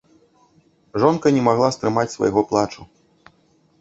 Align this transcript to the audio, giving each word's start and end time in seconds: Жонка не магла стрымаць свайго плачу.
Жонка 1.03 1.33
не 1.37 1.43
магла 1.49 1.69
стрымаць 1.75 2.09
свайго 2.17 2.41
плачу. 2.53 2.81